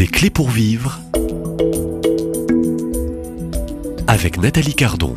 [0.00, 0.98] Des clés pour vivre
[4.06, 5.14] avec Nathalie Cardon.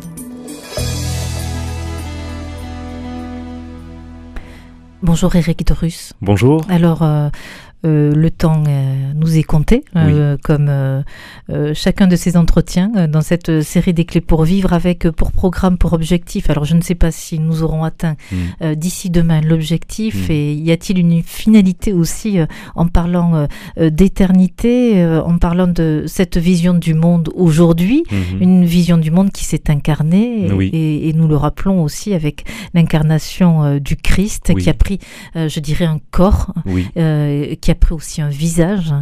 [5.02, 6.12] Bonjour Eric Dorus.
[6.20, 6.66] Bonjour.
[6.68, 7.30] Alors, euh,
[7.84, 10.70] euh, le temps euh, nous est compté, euh, comme
[11.74, 15.92] chacun de ces entretiens dans cette série des clés pour vivre, avec pour programme, pour
[15.92, 16.50] objectif.
[16.50, 18.74] Alors je ne sais pas si nous aurons atteint mm.
[18.74, 20.32] d'ici demain l'objectif, mm.
[20.32, 22.38] et y a-t-il une finalité aussi
[22.74, 28.42] en parlant d'éternité, en parlant de cette vision du monde aujourd'hui, mm-hmm.
[28.42, 33.96] une vision du monde qui s'est incarnée, et, nous le rappelons aussi avec l'incarnation du
[33.96, 34.98] Christ qui a pris,
[35.34, 36.52] je dirais, un corps,
[36.94, 38.92] qui a pris aussi un visage.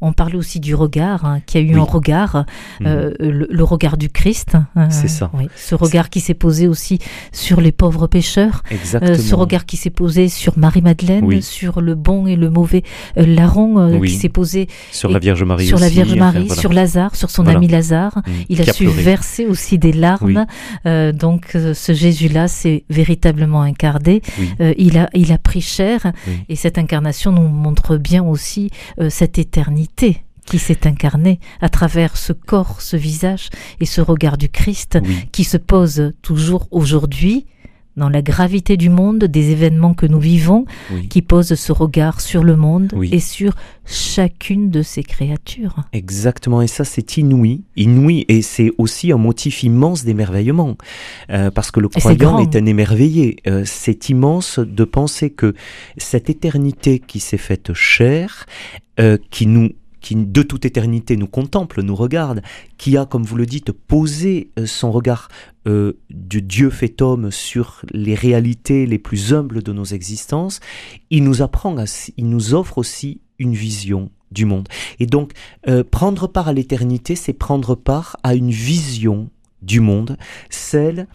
[0.00, 2.44] On parlait aussi du regard, hein, qui a eu un regard,
[2.84, 4.56] euh, le, regard du Christ.
[4.74, 5.30] Hein, C'est ça.
[5.56, 6.98] ce regard qui s'est posé aussi
[7.32, 8.62] sur les pauvres pécheurs.
[8.70, 9.16] Exactement.
[9.16, 12.82] ce regard qui s'est posé sur Marie-Madeleine, sur le bon et le mauvais
[13.16, 16.72] euh, larron, euh, qui s'est posé sur la Vierge Marie, sur la Vierge Marie, sur
[16.72, 18.22] Lazare, sur son ami Lazare.
[18.26, 18.34] Mhm.
[18.48, 20.46] Il a, su verser aussi des larmes.
[20.84, 24.22] donc ce Jésus-là s'est véritablement incarné.
[24.78, 26.12] il a il a pris chair
[26.48, 32.16] et cette incarnation nous montre bien aussi euh, cette éternité qui s'est incarnée à travers
[32.16, 33.48] ce corps, ce visage
[33.80, 34.98] et ce regard du Christ
[35.32, 37.46] qui se pose toujours aujourd'hui
[37.96, 40.66] dans la gravité du monde, des événements que nous vivons,
[41.08, 43.54] qui pose ce regard sur le monde et sur
[43.86, 45.76] chacune de ces créatures.
[45.92, 50.76] Exactement, et ça c'est inouï, inouï, et c'est aussi un motif immense d'émerveillement,
[51.30, 53.36] euh, parce que le croyant est, un émerveillé.
[53.46, 55.54] Euh, c'est immense de penser que
[55.96, 58.46] cette éternité qui s'est faite chair,
[59.00, 59.70] euh, qui nous
[60.06, 62.40] qui de toute éternité nous contemple, nous regarde,
[62.78, 65.26] qui a, comme vous le dites, posé euh, son regard
[65.66, 70.60] euh, de Dieu fait homme sur les réalités les plus humbles de nos existences,
[71.10, 71.74] il nous apprend,
[72.16, 74.68] il nous offre aussi une vision du monde.
[75.00, 75.32] Et donc,
[75.66, 79.28] euh, prendre part à l'éternité, c'est prendre part à une vision
[79.62, 80.16] du monde,
[80.50, 81.08] celle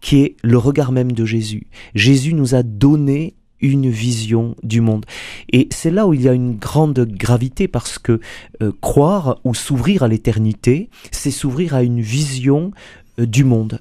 [0.00, 1.66] qui est le regard même de Jésus.
[1.94, 5.04] Jésus nous a donné une vision du monde.
[5.52, 8.20] Et c'est là où il y a une grande gravité parce que
[8.62, 12.72] euh, croire ou s'ouvrir à l'éternité, c'est s'ouvrir à une vision
[13.18, 13.80] euh, du monde.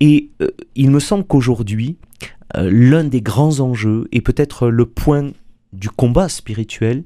[0.00, 1.96] Et euh, il me semble qu'aujourd'hui,
[2.54, 5.32] l'un des grands enjeux, et peut-être le point
[5.72, 7.02] du combat spirituel,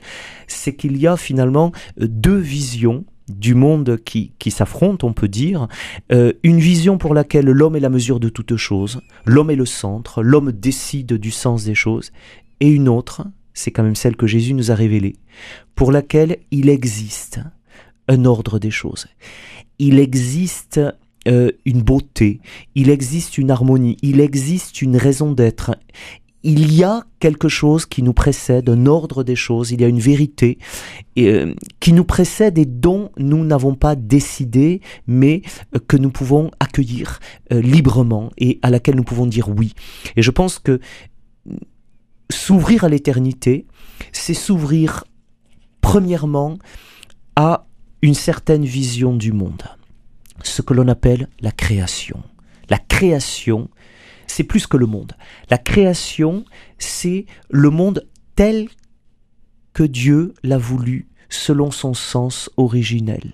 [0.46, 3.04] c'est qu'il y a finalement deux visions
[3.38, 4.54] du monde qui, qui
[5.02, 5.68] on peut dire,
[6.12, 9.66] euh, une vision pour laquelle l'homme est la mesure de toute chose, l'homme est le
[9.66, 12.12] centre, l'homme décide du sens des choses,
[12.60, 15.16] et une autre, c'est quand même celle que Jésus nous a révélée,
[15.74, 17.40] pour laquelle il existe
[18.08, 19.06] un ordre des choses.
[19.78, 20.80] Il existe
[21.28, 22.40] euh, une beauté,
[22.74, 25.76] il existe une harmonie, il existe une raison d'être,
[26.42, 29.88] il y a quelque chose qui nous précède, un ordre des choses, il y a
[29.88, 30.58] une vérité
[31.18, 35.42] euh, qui nous précède et dont nous n'avons pas décidé, mais
[35.74, 37.20] euh, que nous pouvons accueillir
[37.52, 39.74] euh, librement et à laquelle nous pouvons dire oui.
[40.16, 40.80] Et je pense que
[42.30, 43.66] s'ouvrir à l'éternité,
[44.12, 45.04] c'est s'ouvrir
[45.82, 46.58] premièrement
[47.36, 47.66] à
[48.02, 49.62] une certaine vision du monde,
[50.42, 52.22] ce que l'on appelle la création.
[52.70, 53.68] La création,
[54.30, 55.12] c'est plus que le monde.
[55.50, 56.44] La création,
[56.78, 58.68] c'est le monde tel
[59.72, 63.32] que Dieu l'a voulu selon son sens originel,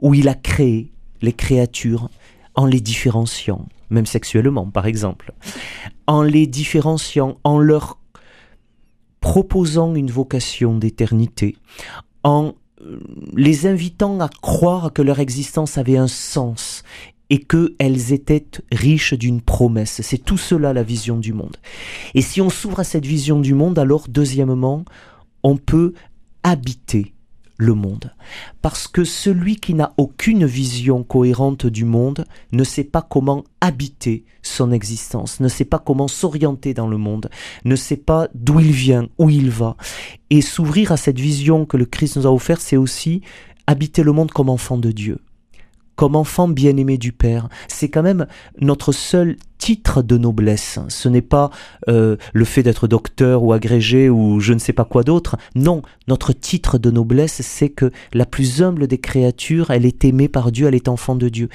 [0.00, 0.92] où il a créé
[1.22, 2.10] les créatures
[2.54, 5.32] en les différenciant, même sexuellement par exemple,
[6.06, 7.98] en les différenciant, en leur
[9.20, 11.56] proposant une vocation d'éternité,
[12.24, 12.54] en
[13.36, 16.82] les invitant à croire que leur existence avait un sens
[17.30, 20.00] et qu'elles étaient riches d'une promesse.
[20.02, 21.56] C'est tout cela la vision du monde.
[22.14, 24.84] Et si on s'ouvre à cette vision du monde, alors deuxièmement,
[25.42, 25.94] on peut
[26.42, 27.14] habiter
[27.56, 28.12] le monde.
[28.62, 34.24] Parce que celui qui n'a aucune vision cohérente du monde ne sait pas comment habiter
[34.42, 37.28] son existence, ne sait pas comment s'orienter dans le monde,
[37.66, 39.76] ne sait pas d'où il vient, où il va.
[40.30, 43.20] Et s'ouvrir à cette vision que le Christ nous a offerte, c'est aussi
[43.66, 45.18] habiter le monde comme enfant de Dieu
[46.00, 47.50] comme enfant bien-aimé du Père.
[47.68, 48.26] C'est quand même
[48.58, 50.78] notre seul titre de noblesse.
[50.88, 51.50] Ce n'est pas
[51.90, 55.36] euh, le fait d'être docteur ou agrégé ou je ne sais pas quoi d'autre.
[55.54, 60.28] Non, notre titre de noblesse, c'est que la plus humble des créatures, elle est aimée
[60.28, 61.50] par Dieu, elle est enfant de Dieu.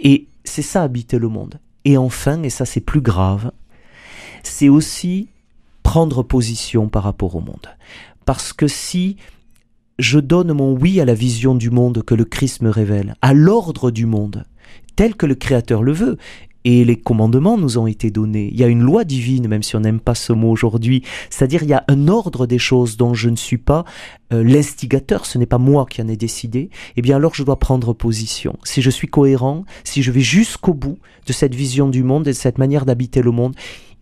[0.00, 1.58] Et c'est ça habiter le monde.
[1.84, 3.50] Et enfin, et ça c'est plus grave,
[4.44, 5.28] c'est aussi
[5.82, 7.66] prendre position par rapport au monde.
[8.26, 9.16] Parce que si
[9.98, 13.34] je donne mon oui à la vision du monde que le Christ me révèle, à
[13.34, 14.44] l'ordre du monde,
[14.96, 16.18] tel que le Créateur le veut.
[16.64, 18.50] et les commandements nous ont été donnés.
[18.52, 21.02] Il y a une loi divine, même si on n'aime pas ce mot aujourd'hui.
[21.30, 23.84] C'est-à-dire, il y a un ordre des choses dont je ne suis pas
[24.34, 26.68] euh, l'instigateur, ce n'est pas moi qui en ai décidé.
[26.96, 28.58] Eh bien, alors je dois prendre position.
[28.64, 32.32] Si je suis cohérent, si je vais jusqu'au bout de cette vision du monde et
[32.32, 33.54] de cette manière d'habiter le monde,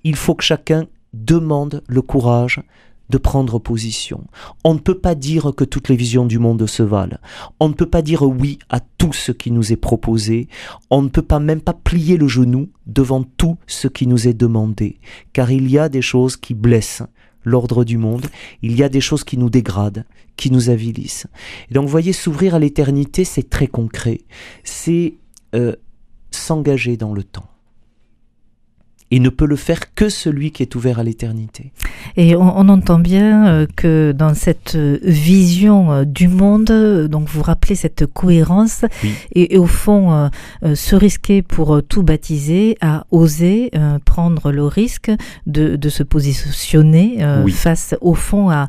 [0.03, 2.63] il faut que chacun demande le courage
[3.11, 4.25] de prendre position.
[4.65, 7.19] On ne peut pas dire que toutes les visions du monde se valent.
[7.61, 10.49] On ne peut pas dire oui à tout ce qui nous est proposé.
[10.91, 14.35] On ne peut pas même pas plier le genou devant tout ce qui nous est
[14.35, 14.99] demandé.
[15.33, 17.03] Car il y a des choses qui blessent
[17.45, 18.27] l'ordre du monde.
[18.63, 20.05] Il y a des choses qui nous dégradent,
[20.37, 21.29] qui nous avilissent.
[21.71, 24.23] Et donc, voyez, s'ouvrir à l'éternité, c'est très concret.
[24.65, 25.15] C'est
[25.55, 25.77] euh,
[26.31, 27.49] s'engager dans le temps
[29.11, 31.73] et ne peut le faire que celui qui est ouvert à l'éternité.
[32.17, 37.43] Et on, entend bien euh, que dans cette euh, vision euh, du monde, donc vous
[37.43, 38.85] rappelez cette cohérence,
[39.35, 40.31] et, au fond,
[40.75, 43.71] se risquer pour tout baptiser, à oser
[44.05, 45.11] prendre le risque
[45.47, 47.19] de, de se positionner
[47.51, 48.69] face au fond à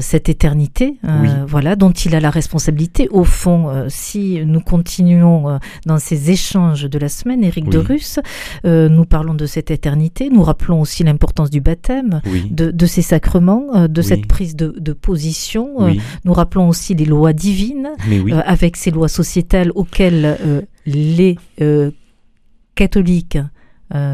[0.00, 3.08] cette éternité, euh, voilà, dont il a la responsabilité.
[3.10, 8.18] Au fond, euh, si nous continuons dans ces échanges de la semaine, Éric de Russe,
[8.64, 14.02] nous parlons de cette éternité, nous rappelons aussi l'importance du baptême, de, ces sacrements, de
[14.02, 15.88] cette prise de, de position.
[16.24, 17.90] nous rappelons aussi les lois divines,
[18.44, 21.36] avec ces lois sociétales auxquelles les
[22.74, 23.38] catholiques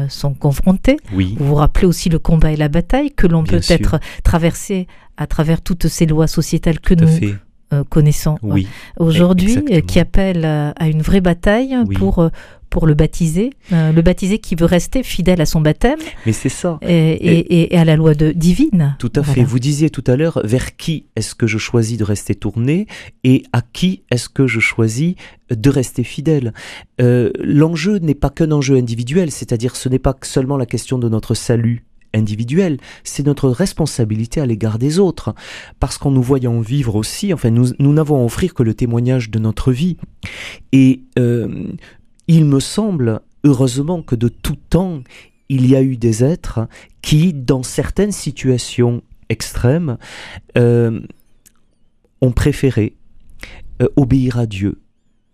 [0.09, 0.97] sont confrontés.
[1.37, 4.87] Vous vous rappelez aussi le combat et la bataille que l'on peut être traversé
[5.17, 7.07] à travers toutes ces lois sociétales que nous
[7.73, 8.67] euh, connaissons oui,
[8.97, 12.29] aujourd'hui, euh, qui appellent à une vraie bataille pour euh,
[12.69, 15.99] pour le baptiser, le baptisé qui veut rester fidèle à son baptême.
[16.25, 16.79] Mais c'est ça.
[16.81, 18.95] Et, et, à la loi de, divine.
[18.97, 19.43] Tout à fait.
[19.43, 22.87] Vous disiez tout à l'heure, vers qui est-ce que je choisis de rester tourné
[23.23, 25.13] et à qui est-ce que je choisis
[25.51, 26.51] de rester fidèle?
[26.97, 31.35] L'enjeu n'est pas qu'un enjeu individuel, c'est-à-dire ce n'est pas seulement la question de notre
[31.35, 35.33] salut individuel, c'est notre responsabilité à l'égard des autres,
[35.79, 39.39] parce qu'en nous voyant vivre aussi, enfin nous, n'avons à offrir que le témoignage de
[39.39, 39.97] notre vie.
[40.71, 41.67] Et euh,
[42.27, 45.01] il me semble, heureusement, que de tout temps,
[45.49, 46.67] il y a eu des êtres
[47.01, 49.97] qui, dans certaines situations extrêmes,
[50.57, 51.01] euh,
[52.21, 52.95] ont préféré
[53.81, 54.81] euh, obéir à Dieu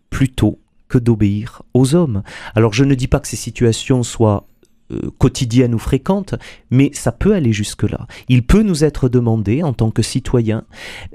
[0.10, 2.24] plutôt que d'obéir aux hommes.
[2.56, 4.48] Alors je ne dis pas que ces situations soient
[4.92, 6.36] euh, quotidienne ou fréquente,
[6.72, 8.08] mais ça peut aller jusque-là.
[8.28, 10.64] Il peut nous être demandé, en tant que citoyen,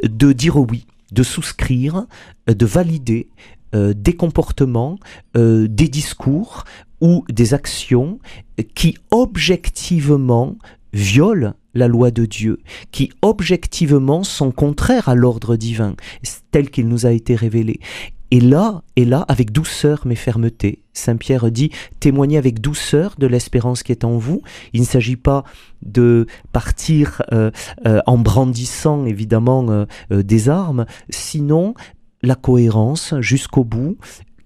[0.03, 2.07] de dire oui, de souscrire,
[2.49, 3.29] euh, de valider
[3.75, 4.99] euh, des comportements,
[5.35, 6.65] des discours
[7.01, 8.21] ou des actions
[8.75, 10.57] qui objectivement
[10.93, 12.61] violent la loi de Dieu,
[12.93, 15.97] qui objectivement sont contraires à l'ordre divin,
[16.53, 17.81] tel qu'il nous a été révélé.
[18.35, 21.71] Et là, et là, avec douceur mais fermeté, Saint Pierre dit
[22.01, 24.43] témoignez avec douceur de l'espérance qui est en vous.
[24.73, 25.45] Il ne s'agit pas
[25.83, 27.53] de partir euh,
[27.87, 31.75] euh, en brandissant évidemment euh, des armes, sinon
[32.23, 33.99] la cohérence jusqu'au bout,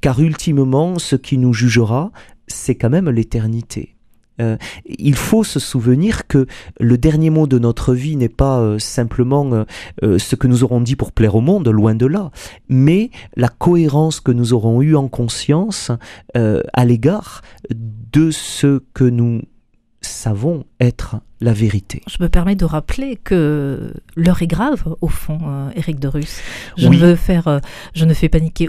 [0.02, 2.12] car ultimement ce qui nous jugera,
[2.46, 3.96] c'est quand même l'éternité.
[4.40, 4.56] Euh,
[4.86, 6.46] il faut se souvenir que
[6.80, 9.64] le dernier mot de notre vie n'est pas euh, simplement
[10.02, 12.30] euh, ce que nous aurons dit pour plaire au monde, loin de là,
[12.68, 15.90] mais la cohérence que nous aurons eue en conscience
[16.34, 19.42] à l'égard de ce que nous
[20.08, 22.02] savons être la vérité.
[22.08, 26.40] Je me permets de rappeler que l'heure est grave, au fond, euh, Éric de Russe.
[26.76, 27.60] Je ne veux faire, euh,
[27.94, 28.68] je ne fais paniquer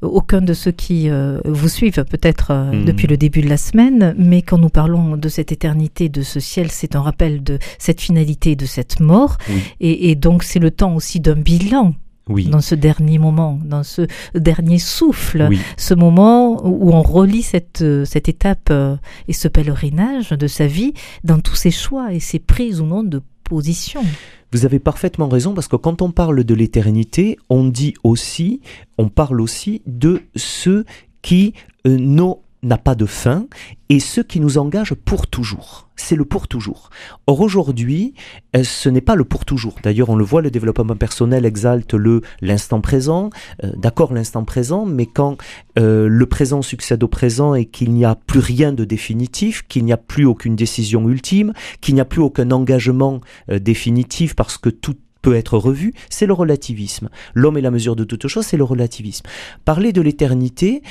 [0.00, 2.84] aucun de ceux qui euh, vous suivent, peut-être hmm.
[2.84, 6.40] depuis le début de la semaine, mais quand nous parlons de cette éternité, de ce
[6.40, 9.36] ciel, c'est un rappel de cette finalité, de cette mort,
[9.80, 11.94] et, et donc c'est le temps aussi d'un bilan
[12.28, 18.04] dans ce dernier moment, dans ce dernier souffle, ce moment où on relit cette, euh,
[18.04, 18.96] cette étape euh,
[19.28, 23.02] et ce pèlerinage de sa vie dans tous ses choix et ses prises ou non
[23.02, 24.02] de position.
[24.52, 28.60] Vous avez parfaitement raison parce que quand on parle de l'éternité, on dit aussi,
[28.98, 30.84] on parle aussi de ceux
[31.22, 31.54] qui
[31.86, 33.46] euh, n'ont n'a pas de fin
[33.88, 35.88] et ce qui nous engage pour toujours.
[35.96, 36.90] C'est le pour toujours.
[37.26, 38.14] Or aujourd'hui,
[38.56, 39.76] euh, ce n'est pas le pour toujours.
[39.82, 43.30] D'ailleurs, on le voit, le développement personnel exalte le l'instant présent.
[43.64, 45.36] Euh, d'accord, l'instant présent, mais quand
[45.78, 49.84] euh, le présent succède au présent et qu'il n'y a plus rien de définitif, qu'il
[49.84, 54.70] n'y a plus aucune décision ultime, qu'il n'y a plus aucun engagement définitif parce que
[54.70, 57.08] tout peut être revu, c'est le relativisme.
[57.34, 59.24] L'homme est la mesure de toute chose, c'est le relativisme.
[59.64, 60.82] Parler de l'éternité,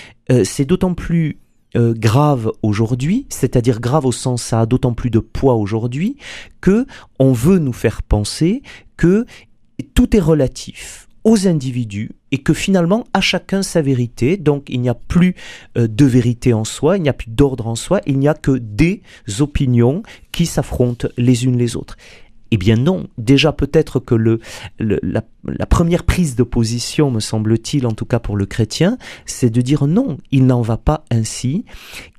[0.44, 1.38] c'est d'autant plus
[1.76, 6.18] euh, grave aujourd'hui, c'est-à-dire grave au sens ça a d'autant plus de poids aujourd'hui
[6.60, 6.86] que
[7.20, 8.62] on veut nous faire penser
[8.98, 9.26] que
[9.94, 11.08] tout est relatif.
[11.24, 14.38] aux individus et que finalement à chacun sa vérité.
[14.38, 15.36] Donc il n'y a plus
[15.78, 18.34] euh, de vérité en soi, il n'y a plus d'ordre en soi, il n'y a
[18.34, 19.04] que des
[19.40, 20.02] opinions
[20.32, 21.96] qui s'affrontent les unes les autres.
[22.52, 24.40] Eh bien non, déjà peut-être que
[24.78, 25.22] la,
[25.70, 29.88] première prise de position, me semble-t-il, en tout cas pour le chrétien, c'est de dire
[29.88, 31.66] non, il n'en va pas ainsi.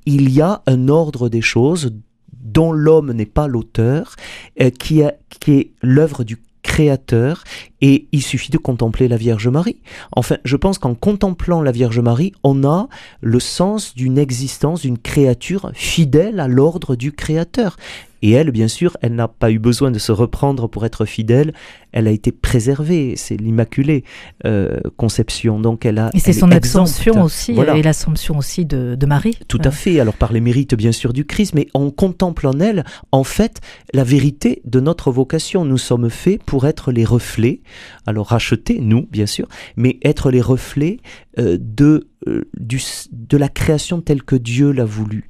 [0.05, 1.93] Il y a un ordre des choses
[2.31, 4.15] dont l'homme n'est pas l'auteur,
[4.59, 7.43] euh, qui est l'œuvre du créateur
[7.81, 9.77] et il suffit de contempler la Vierge Marie.
[10.13, 12.87] Enfin, je pense qu'en contemplant la Vierge Marie, on a
[13.21, 17.77] le sens d'une existence, d'une créature fidèle à l'ordre du créateur.
[18.23, 21.53] Et elle, bien sûr, elle n'a pas eu besoin de se reprendre pour être fidèle.
[21.91, 23.15] Elle a été préservée.
[23.17, 24.05] C'est l'Immaculée
[24.45, 25.59] euh, Conception.
[25.59, 26.09] Donc elle a.
[26.13, 29.37] Et c'est son Assomption aussi, et l'Assomption aussi de, Marie.
[29.49, 29.99] Tout à fait.
[29.99, 33.59] Alors par les mérites, bien sûr, du Christ, mais on contemple en elle, en fait,
[33.93, 35.65] la vérité de notre vocation.
[35.65, 37.61] Nous sommes faits pour être les reflets.
[38.05, 40.99] Alors racheter, nous, bien sûr, mais être les reflets
[41.39, 42.79] euh, de, euh, du,
[43.11, 45.29] de la création telle que Dieu l'a voulu.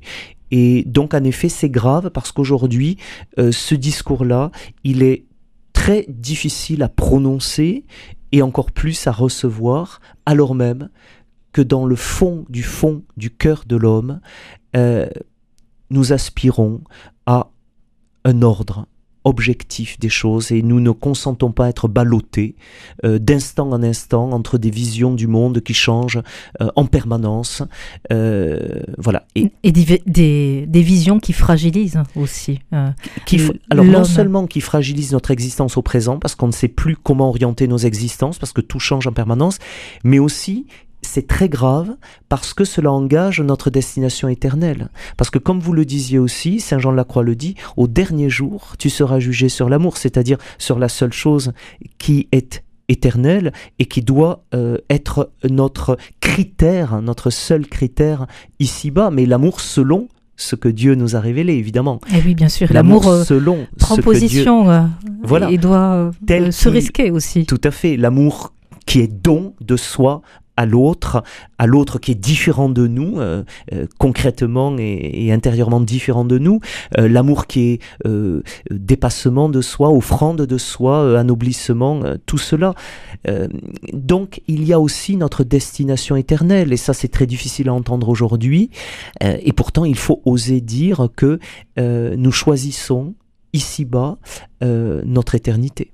[0.55, 2.97] Et donc, en effet, c'est grave parce qu'aujourd'hui,
[3.39, 4.51] euh, ce discours-là,
[4.83, 5.25] il est
[5.73, 7.85] très difficile à prononcer
[8.31, 10.89] et encore plus à recevoir, alors même
[11.53, 14.21] que dans le fond du fond du cœur de l'homme,
[14.75, 15.09] euh,
[15.89, 16.81] nous aspirons
[17.25, 17.49] à
[18.23, 18.85] un ordre,
[19.23, 22.55] objectif des choses et nous ne consentons pas à être ballottés
[23.05, 26.21] euh, d'instant en instant entre des visions du monde qui changent
[26.61, 27.63] euh, en permanence.
[28.11, 29.25] Euh, voilà.
[29.35, 32.59] Et, des, des, visions qui fragilisent aussi.
[33.25, 36.95] Qui, alors non seulement qui fragilisent notre existence au présent parce qu'on ne sait plus
[36.95, 39.59] comment orienter nos existences parce que tout change en permanence,
[40.03, 40.65] mais aussi
[41.05, 41.95] c'est très grave
[42.29, 44.89] parce que cela engage notre destination éternelle.
[45.17, 47.87] Parce que comme vous le disiez aussi, Saint Jean de la Croix le dit, au
[47.87, 51.53] dernier jour, tu seras jugé sur l'amour, c'est-à-dire sur la seule chose
[51.97, 58.27] qui est éternelle et qui doit euh, être notre critère, notre seul critère
[58.59, 61.99] ici-bas, mais l'amour selon ce que Dieu nous a révélé, évidemment.
[62.11, 64.81] Et eh oui, bien sûr, l'amour euh, selon prend position euh,
[65.23, 67.45] voilà, et doit se risquer aussi.
[67.45, 68.53] Tout à fait, l'amour
[68.85, 70.21] qui est don de soi
[70.57, 71.23] à l'autre,
[71.57, 73.43] à l'autre qui est différent de nous, euh,
[73.73, 76.59] euh, concrètement et, intérieurement différent de nous,
[76.97, 77.79] euh, l'amour qui est
[78.69, 82.73] dépassement de soi, offrande de soi, anoblissement, tout cela.
[83.93, 88.09] donc il y a aussi notre destination éternelle, et ça c'est très difficile à entendre
[88.09, 88.69] aujourd'hui,
[89.21, 91.39] et pourtant il faut oser dire que
[91.77, 93.15] nous choisissons
[93.53, 94.17] ici-bas
[94.61, 95.91] notre éternité.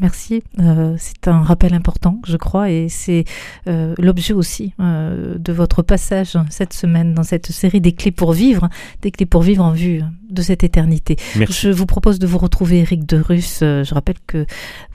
[0.00, 0.42] Merci.
[0.60, 3.24] Euh, c'est un rappel important, je crois, et c'est
[3.68, 8.32] euh, l'objet aussi euh, de votre passage cette semaine dans cette série des clés pour
[8.32, 8.68] vivre,
[9.02, 11.16] des clés pour vivre en vue de cette éternité.
[11.34, 13.58] Je vous propose de vous retrouver, Eric de Russe.
[13.60, 14.46] Je rappelle que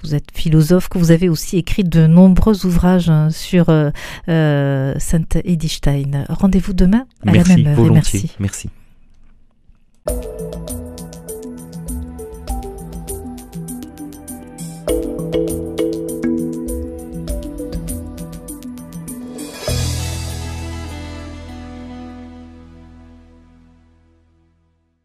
[0.04, 3.68] vous êtes philosophe, que vous avez aussi écrit de nombreux ouvrages sur
[4.28, 5.90] Sainte Edith
[6.30, 7.94] Rendez-vous demain à la même heure.
[7.94, 8.32] merci.
[8.40, 8.70] Merci.